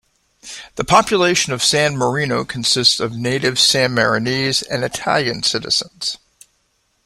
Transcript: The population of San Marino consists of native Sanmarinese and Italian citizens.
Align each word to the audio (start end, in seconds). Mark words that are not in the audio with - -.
The 0.77 0.83
population 0.83 1.53
of 1.53 1.63
San 1.63 1.95
Marino 1.95 2.43
consists 2.43 2.99
of 2.99 3.15
native 3.15 3.59
Sanmarinese 3.59 4.63
and 4.67 4.83
Italian 4.83 5.43
citizens. 5.43 6.17